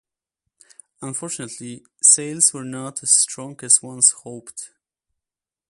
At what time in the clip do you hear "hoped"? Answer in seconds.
4.09-4.71